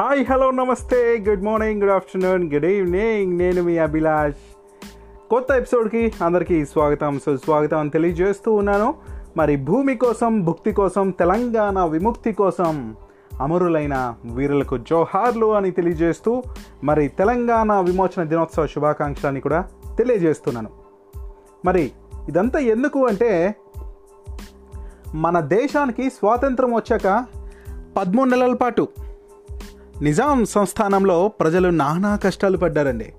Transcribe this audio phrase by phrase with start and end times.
[0.00, 1.24] Hi hello నమస్తే.
[1.28, 4.36] Good morning good afternoon good evening నేను మీ అభిలాష్.
[5.30, 7.18] కొత్త ఎపిసోడ్కి అందరికీ స్వాగతం.
[7.18, 8.94] సుస్వాగతం అని తెలియజేస్తూ ఉన్నాను.
[9.36, 12.96] మరి భూమి కోసం భుక్తి కోసం తెలంగాణ విముక్తి కోసం
[13.40, 16.42] అమరులైన వీరులకు జోహార్లు అని తెలియజేస్తూ
[16.84, 20.70] మరి తెలంగాణ విమోచన దినోత్సవ శుభాకాంక్షలని కూడా తెలియజేస్తున్నాను.
[21.64, 21.92] మరి
[22.28, 23.54] ఇదంతా ఎందుకు అంటే
[25.14, 27.24] మన దేశానికి స్వాతంత్రం వచ్చాక
[27.96, 28.88] పదమూడు నెలల పాటు
[30.02, 33.12] నిజాం సంస్థానంలో ప్రజలు నానా కష్టాలు పడ్డారండి.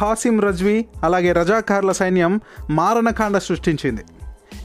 [0.00, 2.40] ఖాసిం రజ్వీ అలాగే రజాకార్ల సైన్యం
[2.70, 4.04] మారణకాండ సృష్టించింది.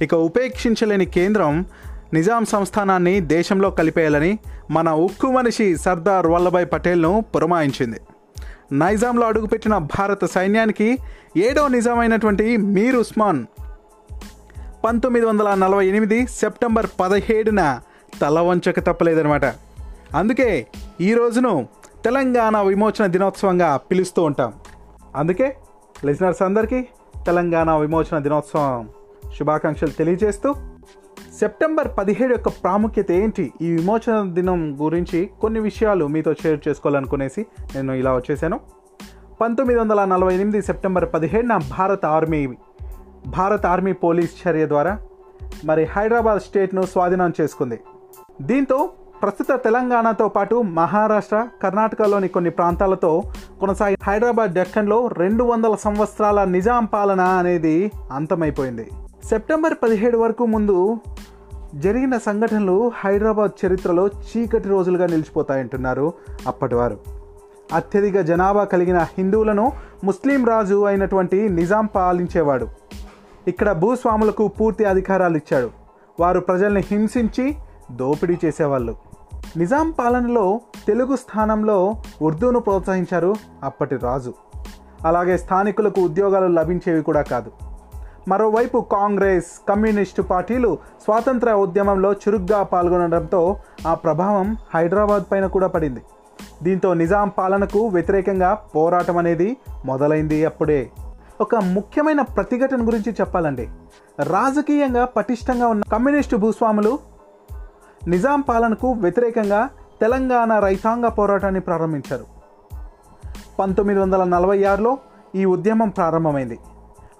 [0.01, 1.65] ఇక ఉపేక్షించలేని కేంద్రం
[2.13, 4.39] నిజాం సంస్థానాన్ని దేశంలో కలిపేయాలని
[4.71, 7.99] మన ఉక్కు మనిషి సర్దార్ వల్లభాయ్ పటేల్ను పురమాయించింది.
[8.71, 10.97] నైజాంలో అడుగుపెట్టిన భారత సైన్యానికి
[11.37, 13.45] ఏడో నిజామైనటువంటి మీర్ ఉస్మాన్
[14.83, 17.79] పంతొమ్మిది వందల నలభై ఎనిమిది సెప్టెంబర్ పదిహేడున
[18.21, 19.70] తల వంచక తప్పలేదనమాట
[20.15, 20.67] అందుకే
[21.01, 21.67] ఈ రోజును
[22.03, 24.53] తెలంగాణ విమోచన దినోత్సవంగా పిలుస్తూ ఉంటాం.
[25.15, 25.57] అందుకే
[26.05, 26.87] లిజనర్స్ అందరికీ
[27.25, 28.89] తెలంగాణ విమోచన దినోత్సవం
[29.39, 30.55] శుభాకాంక్షలు తెలియజేస్తూ
[31.39, 33.53] సెప్టెంబర్ పదిహేడు యొక్క ప్రాముఖ్యత ఏంటి?
[33.61, 37.45] ఈ విమోచన దినం గురించి కొన్ని విషయాలు మీతో షేర్ చేసుకోవాలనుకునేసి
[37.75, 38.59] నేను ఇలా వచ్చేసాను.
[39.41, 42.47] పంతొమ్మిది వందల నలభై ఎనిమిది సెప్టెంబర్ పదిహేడున భారత ఆర్మీ
[43.27, 44.99] భారత ఆర్మీ పోలీస్ చర్య ద్వారా
[45.65, 47.79] మరి హైదరాబాద్ స్టేట్ను స్వాధీనం చేసుకుంది.
[48.41, 48.89] దీంతో
[49.21, 53.23] ప్రస్తుత తెలంగాణతో పాటు మహారాష్ట్ర కర్ణాటకలోని కొన్ని ప్రాంతాలతో
[53.59, 58.89] కొనసాగి హైదరాబాద్ డెక్కన్లో రెండు వందల సంవత్సరాల నిజాం పాలన అనేది అంతమైపోయింది.
[59.23, 60.97] సెప్టెంబర్ పదిహేడు వరకు ముందు
[61.75, 66.13] జరిగిన సంఘటనలు హైదరాబాద్ చరిత్రలో చీకటి రోజులుగా నిలిచిపోతాయంటున్నారు
[66.47, 66.97] అప్పటివారు
[67.73, 69.71] అత్యధిక జనాభా కలిగిన హిందువులను
[70.03, 72.67] ముస్లిం రాజు అయినటువంటి నిజాం పాలించేవాడు.
[73.47, 75.69] ఇక్కడ భూస్వాములకు పూర్తి అధికారాలు ఇచ్చాడు.
[76.19, 77.55] వారు ప్రజల్ని హింసించి
[77.91, 78.95] దోపిడీ చేసేవాళ్ళు.
[79.57, 84.33] నిజాం పాలనలో తెలుగు స్థానంలో ఉర్దూను ప్రోత్సహించారు అప్పటి రాజు.
[85.05, 87.51] అలాగే స్థానికులకు ఉద్యోగాలు లభించేవి కూడా కాదు.
[88.27, 96.01] మరోవైపు కాంగ్రెస్ కమ్యూనిస్టు పార్టీలు స్వాతంత్ర ఉద్యమంలో చురుగ్గా పాల్గొనడంతో ఆ ప్రభావం హైదరాబాద్ పైన కూడా పడింది.
[96.63, 100.89] దీంతో నిజాం పాలనకు వ్యతిరేకంగా పోరాటం అనేది మొదలైంది అప్పుడే.
[101.41, 103.69] ఒక ముఖ్యమైన ప్రతిఘటన గురించి చెప్పాలండి
[104.23, 107.10] రాజకీయంగా పటిష్టంగా ఉన్న కమ్యూనిస్టు భూస్వాములు
[108.07, 109.69] నిజాం పాలనకు వ్యతిరేకంగా
[110.01, 112.25] తెలంగాణ రైతాంగ పోరాటాన్ని ప్రారంభించారు.
[113.59, 114.97] పంతొమ్మిది వందల నలభై ఆరులో
[115.35, 116.59] ఈ ఉద్యమం ప్రారంభమైంది.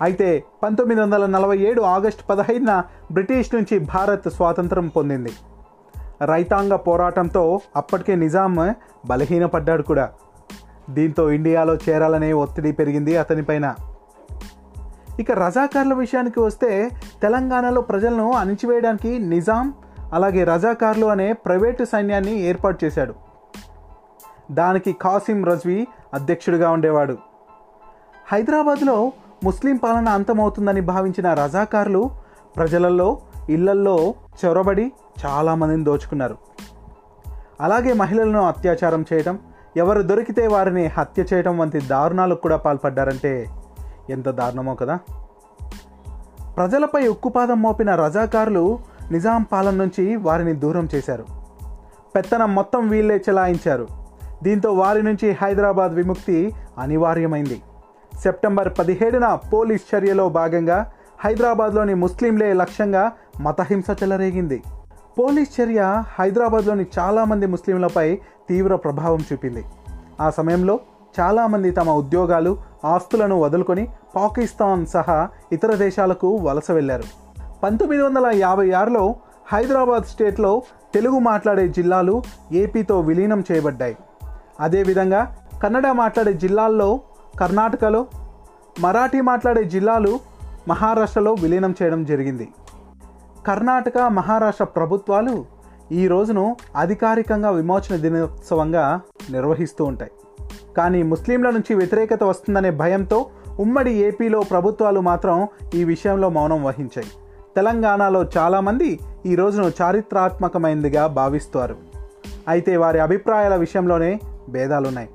[0.02, 5.32] అయితే పంతొమ్మిది వందల నలభై ఏడు ఆగస్టు పదహైదున బ్రిటిష్ నుంచి భారత్ స్వాతంత్రం పొందింది.
[6.26, 8.76] రైతాంగ పోరాటంతో అప్పటికే నిజాం
[9.06, 10.10] బలహీనపడ్డాడు కూడా.
[10.90, 13.76] దీంతో ఇండియాలో చేరాలనే ఒత్తిడి పెరిగింది అతనిపైన
[15.20, 16.90] ఇక రజాకార్ల విషయానికి వస్తే
[17.22, 19.74] తెలంగాణలో ప్రజలను అణిచివేయడానికి నిజాం
[20.14, 23.14] అలాగే రజాకార్లు అనే ప్రైవేటు సైన్యాన్ని ఏర్పాటు చేశాడు.
[24.52, 27.18] దానికి కాసిం రజ్వీ అధ్యక్షుడిగా ఉండేవాడు.
[28.32, 29.12] హైదరాబాద్లో
[29.44, 32.10] ముస్లిం పాలన అంతమవుతుందని భావించిన రజాకార్లు
[32.56, 33.18] ప్రజలలో
[33.50, 34.14] ఇళ్ళల్లో
[34.46, 34.92] చొరబడి
[35.26, 36.38] చాలామందిని దోచుకున్నారు.
[37.62, 39.40] అలాగే మహిళలను అత్యాచారం చేయడం
[39.78, 43.48] ఎవరు దొరికితే వారిని హత్య చేయడం వంటి దారుణాలకు కూడా పాల్పడ్డారంటే
[44.10, 45.00] ఎంత దారుణమో కదా.
[46.58, 48.80] ప్రజలపై ఉక్కుపాదం మోపిన రజాకారులు
[49.12, 51.26] నిజాం పాలన నుంచి వారిని దూరం చేశారు.
[52.16, 53.88] పెత్తనం మొత్తం వీళ్ళే చెలాయించారు.
[54.44, 57.62] దీంతో వారి నుంచి హైదరాబాద్ విముక్తి అనివార్యమైంది.
[58.24, 63.12] సెప్టెంబర్ పదిహేడున పోలీస్ చర్యలో భాగంగా హైదరాబాద్లోని ముస్లింలే లక్ష్యంగా
[63.42, 64.64] మతహింస చెలరేగింది.
[65.20, 69.66] పోలీస్ చర్య హైదరాబాద్లోని చాలామంది ముస్లింలపై తీవ్ర ప్రభావం చూపింది.
[70.22, 70.80] ఆ సమయంలో
[71.20, 77.21] చాలామంది తమ ఉద్యోగాలు ఆస్తులను వదులుకొని పాకిస్తాన్ సహా ఇతర దేశాలకు వలస వెళ్ళారు.
[77.64, 79.16] పంతొమ్మిది వందల యాభై ఆరులో
[79.54, 80.62] హైదరాబాద్ స్టేట్లో
[80.94, 83.98] తెలుగు మాట్లాడే జిల్లాలు ఏపీతో విలీనం చేయబడ్డాయి.
[84.60, 87.00] అదేవిధంగా కన్నడ మాట్లాడే జిల్లాల్లో
[87.40, 88.06] కర్ణాటకలో
[88.80, 90.20] మరాఠీ మాట్లాడే జిల్లాలు
[90.68, 92.48] మహారాష్ట్రలో విలీనం చేయడం జరిగింది.
[93.48, 95.46] కర్ణాటక మహారాష్ట్ర ప్రభుత్వాలు
[95.92, 100.12] ఈ రోజును అధికారికంగా విమోచన దినోత్సవంగా నిర్వహిస్తూ ఉంటాయి.
[100.78, 103.26] కానీ ముస్లింల నుంచి వ్యతిరేకత వస్తుందనే భయంతో
[103.60, 107.12] ఉమ్మడి ఏపీలో ప్రభుత్వాలు మాత్రం ఈ విషయంలో మౌనం వహించాయి.
[107.56, 111.76] తెలంగాణలో చాలామంది ఈ రోజును చారిత్రాత్మకమైనదిగా భావిస్తారు.
[112.48, 114.20] అయితే వారి అభిప్రాయాల విషయంలోనే
[114.50, 115.10] భేదాలున్నాయి.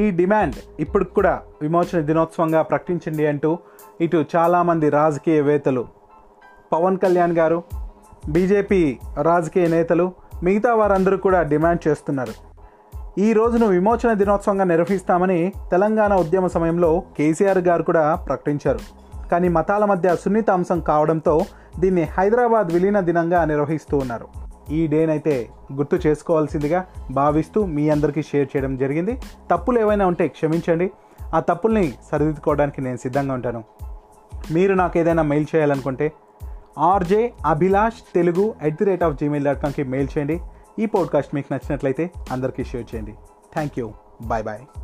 [0.00, 3.58] ఈ డిమాండ్ ఇప్పుడు కూడా విమోచన దినోత్సవంగా ప్రకటించండి అంటూ
[4.00, 5.84] ఇటు చాలామంది రాజకీయవేత్తలు
[6.72, 7.62] పవన్ కళ్యాణ్ గారు
[8.28, 10.12] బీజేపీ రాజకీయ నేతలు
[10.42, 12.34] మిగతా వారందరూ కూడా డిమాండ్ చేస్తున్నారు.
[13.18, 18.80] ఈ రోజును విమోచన దినోత్సవంగా నిర్వహిస్తామని తెలంగాణ ఉద్యమ సమయంలో కేసీఆర్ గారు కూడా ప్రకటించారు.
[19.32, 21.34] కానీ మతాల మధ్య సున్నిత అంశం కావడంతో
[21.78, 24.28] దీన్ని హైదరాబాద్ విలీన దినంగా నిర్వహిస్తూ ఉన్నారు.
[24.70, 29.20] ఈ డేనైతే గుర్తు చేసుకోవాల్సిందిగా భావిస్తూ మీ అందరికీ షేర్ చేయడం జరిగింది.
[29.50, 30.90] తప్పులు ఏవైనా ఉంటే క్షమించండి.
[31.34, 33.64] ఆ తప్పుల్ని సరిదిద్దుకోవడానికి నేను సిద్ధంగా ఉంటాను.
[34.52, 36.12] మీరు నాకు ఏదైనా మెయిల్ చేయాలనుకుంటే
[36.78, 40.40] RJ Abhilash Telugu at the rate of Gmail dot కామ్కి mail చేయండి.
[40.78, 43.12] ఈ పాడ్కాస్ట్ మీకు నచ్చినట్లయితే అందరికీ షేర్ చేయండి.
[43.52, 43.92] Thank you
[44.22, 44.77] bye bye